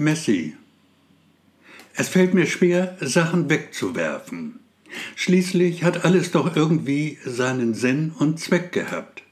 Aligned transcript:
Messi. 0.00 0.56
Es 1.94 2.08
fällt 2.08 2.32
mir 2.32 2.46
schwer, 2.46 2.96
Sachen 3.00 3.50
wegzuwerfen. 3.50 4.58
Schließlich 5.14 5.84
hat 5.84 6.04
alles 6.06 6.30
doch 6.30 6.56
irgendwie 6.56 7.18
seinen 7.24 7.74
Sinn 7.74 8.12
und 8.18 8.40
Zweck 8.40 8.72
gehabt. 8.72 9.22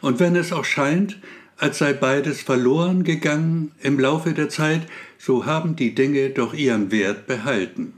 Und 0.00 0.18
wenn 0.18 0.34
es 0.34 0.52
auch 0.52 0.64
scheint, 0.64 1.18
als 1.56 1.78
sei 1.78 1.92
beides 1.92 2.42
verloren 2.42 3.04
gegangen 3.04 3.72
im 3.80 4.00
Laufe 4.00 4.32
der 4.32 4.48
Zeit, 4.48 4.82
so 5.18 5.46
haben 5.46 5.76
die 5.76 5.94
Dinge 5.94 6.30
doch 6.30 6.52
ihren 6.52 6.90
Wert 6.90 7.26
behalten. 7.26 7.94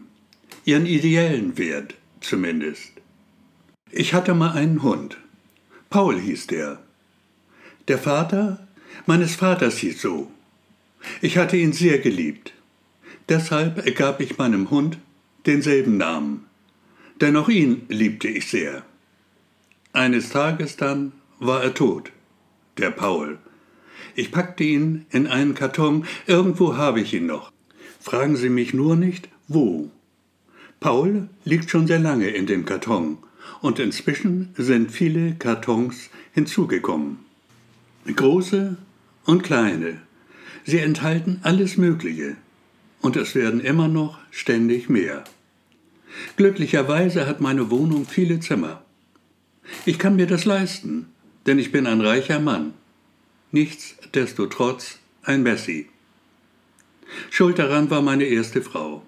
Ihren 0.64 0.84
ideellen 0.84 1.56
Wert 1.56 1.94
zumindest. 2.20 2.92
Ich 3.90 4.12
hatte 4.12 4.34
mal 4.34 4.52
einen 4.52 4.82
Hund. 4.82 5.16
Paul 5.88 6.20
hieß 6.20 6.48
der. 6.48 6.80
Der 7.88 7.98
Vater 7.98 8.68
meines 9.06 9.34
Vaters 9.34 9.78
hieß 9.78 10.02
so. 10.02 10.30
Ich 11.20 11.38
hatte 11.38 11.56
ihn 11.56 11.72
sehr 11.72 11.98
geliebt. 11.98 12.52
Deshalb 13.28 13.84
ergab 13.84 14.20
ich 14.20 14.38
meinem 14.38 14.70
Hund 14.70 14.98
denselben 15.46 15.96
Namen. 15.96 16.46
Denn 17.20 17.36
auch 17.36 17.48
ihn 17.48 17.82
liebte 17.88 18.28
ich 18.28 18.48
sehr. 18.48 18.82
Eines 19.92 20.30
Tages 20.30 20.76
dann 20.76 21.12
war 21.38 21.62
er 21.62 21.74
tot, 21.74 22.12
der 22.76 22.90
Paul. 22.90 23.38
Ich 24.14 24.32
packte 24.32 24.64
ihn 24.64 25.06
in 25.10 25.26
einen 25.26 25.54
Karton, 25.54 26.04
irgendwo 26.26 26.76
habe 26.76 27.00
ich 27.00 27.14
ihn 27.14 27.26
noch. 27.26 27.52
Fragen 28.00 28.36
Sie 28.36 28.48
mich 28.48 28.74
nur 28.74 28.96
nicht, 28.96 29.28
wo. 29.48 29.90
Paul 30.80 31.28
liegt 31.44 31.70
schon 31.70 31.86
sehr 31.86 31.98
lange 31.98 32.28
in 32.28 32.46
dem 32.46 32.64
Karton 32.64 33.18
und 33.60 33.78
inzwischen 33.78 34.54
sind 34.56 34.92
viele 34.92 35.34
Kartons 35.34 36.10
hinzugekommen. 36.32 37.18
Große 38.06 38.76
und 39.24 39.42
kleine. 39.42 40.00
Sie 40.64 40.78
enthalten 40.78 41.40
alles 41.42 41.76
Mögliche 41.76 42.36
und 43.00 43.16
es 43.16 43.34
werden 43.34 43.60
immer 43.60 43.88
noch 43.88 44.18
ständig 44.30 44.88
mehr. 44.88 45.24
Glücklicherweise 46.36 47.26
hat 47.26 47.40
meine 47.40 47.70
Wohnung 47.70 48.06
viele 48.06 48.40
Zimmer. 48.40 48.82
Ich 49.84 49.98
kann 49.98 50.16
mir 50.16 50.26
das 50.26 50.44
leisten, 50.44 51.06
denn 51.46 51.58
ich 51.58 51.72
bin 51.72 51.86
ein 51.86 52.00
reicher 52.00 52.40
Mann. 52.40 52.74
Nichtsdestotrotz 53.52 54.98
ein 55.22 55.42
Messi. 55.42 55.88
Schuld 57.30 57.58
daran 57.58 57.90
war 57.90 58.02
meine 58.02 58.24
erste 58.24 58.62
Frau. 58.62 59.02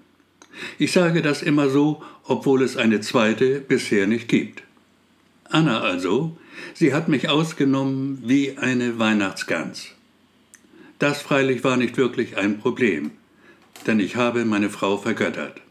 Ich 0.78 0.92
sage 0.92 1.22
das 1.22 1.42
immer 1.42 1.68
so, 1.68 2.02
obwohl 2.24 2.62
es 2.62 2.76
eine 2.76 3.00
zweite 3.00 3.60
bisher 3.60 4.06
nicht 4.06 4.28
gibt. 4.28 4.62
Anna 5.44 5.80
also, 5.80 6.36
sie 6.74 6.94
hat 6.94 7.08
mich 7.08 7.28
ausgenommen 7.28 8.22
wie 8.24 8.56
eine 8.58 8.98
Weihnachtsgans. 8.98 9.88
Das 11.00 11.22
freilich 11.22 11.64
war 11.64 11.78
nicht 11.78 11.96
wirklich 11.96 12.36
ein 12.36 12.58
Problem, 12.58 13.12
denn 13.86 14.00
ich 14.00 14.16
habe 14.16 14.44
meine 14.44 14.68
Frau 14.68 14.98
vergöttert. 14.98 15.62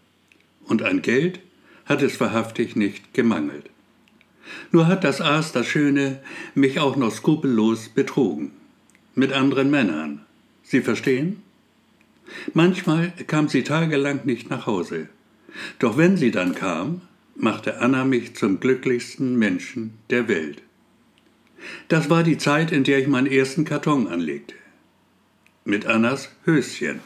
Und 0.66 0.82
an 0.82 1.04
Geld 1.04 1.40
hat 1.86 2.02
es 2.02 2.20
wahrhaftig 2.20 2.76
nicht 2.76 3.14
gemangelt. 3.14 3.70
Nur 4.72 4.88
hat 4.88 5.04
das 5.04 5.22
Aas, 5.22 5.52
das 5.52 5.68
Schöne, 5.68 6.20
mich 6.56 6.80
auch 6.80 6.96
noch 6.96 7.12
skrupellos 7.12 7.90
betrogen. 7.90 8.54
Mit 9.14 9.32
anderen 9.32 9.70
Männern. 9.70 10.26
Sie 10.64 10.82
verstehen? 10.82 11.44
Manchmal 12.56 13.14
kam 13.28 13.50
sie 13.50 13.64
tagelang 13.64 14.22
nicht 14.26 14.50
nach 14.50 14.66
Hause. 14.66 15.10
Doch 15.78 15.96
wenn 15.96 16.18
sie 16.18 16.32
dann 16.32 16.56
kam, 16.56 17.02
machte 17.36 17.80
Anna 17.80 18.04
mich 18.04 18.36
zum 18.36 18.60
glücklichsten 18.60 19.38
Menschen 19.38 19.94
der 20.10 20.28
Welt. 20.28 20.64
Das 21.88 22.10
war 22.10 22.24
die 22.24 22.40
Zeit, 22.40 22.72
in 22.72 22.84
der 22.84 22.98
ich 22.98 23.08
meinen 23.08 23.28
ersten 23.28 23.64
Karton 23.64 24.08
anlegte. 24.08 24.56
Mit 25.70 25.86
Annas 25.86 26.30
Höschen. 26.46 27.00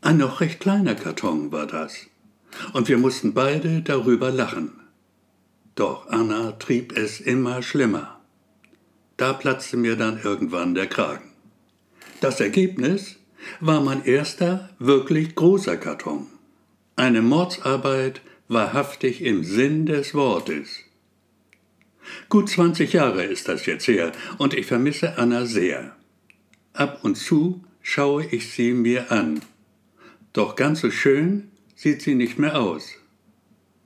Ein 0.00 0.16
noch 0.16 0.40
recht 0.40 0.60
kleiner 0.60 0.94
Karton 0.94 1.52
war 1.52 1.66
das. 1.66 2.06
Und 2.72 2.88
wir 2.88 2.96
mussten 2.96 3.34
beide 3.34 3.82
darüber 3.82 4.30
lachen. 4.30 4.72
Doch 5.74 6.08
Anna 6.08 6.52
trieb 6.52 6.96
es 6.96 7.20
immer 7.20 7.60
schlimmer. 7.60 8.18
Da 9.18 9.34
platzte 9.34 9.76
mir 9.76 9.96
dann 9.96 10.18
irgendwann 10.22 10.74
der 10.74 10.86
Kragen. 10.86 11.32
Das 12.22 12.40
Ergebnis 12.40 13.16
war 13.60 13.82
mein 13.82 14.02
erster 14.06 14.70
wirklich 14.78 15.34
großer 15.34 15.76
Karton. 15.76 16.28
Eine 16.96 17.20
Mordsarbeit 17.20 18.22
wahrhaftig 18.48 19.20
im 19.20 19.44
Sinn 19.44 19.84
des 19.84 20.14
Wortes. 20.14 20.78
Gut 22.30 22.48
20 22.48 22.94
Jahre 22.94 23.24
ist 23.24 23.48
das 23.48 23.66
jetzt 23.66 23.86
her 23.86 24.12
und 24.38 24.54
ich 24.54 24.64
vermisse 24.64 25.18
Anna 25.18 25.44
sehr. 25.44 25.94
Ab 26.72 27.00
und 27.02 27.16
zu 27.16 27.62
schaue 27.82 28.24
ich 28.26 28.52
sie 28.52 28.72
mir 28.72 29.10
an. 29.10 29.40
Doch 30.32 30.56
ganz 30.56 30.80
so 30.80 30.90
schön 30.90 31.50
sieht 31.74 32.02
sie 32.02 32.14
nicht 32.14 32.38
mehr 32.38 32.58
aus. 32.58 32.92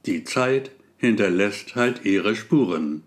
Die 0.05 0.25
Zeit 0.25 0.71
hinterlässt 0.99 1.75
halt 1.75 2.05
ihre 2.05 2.37
Spuren. 2.37 3.03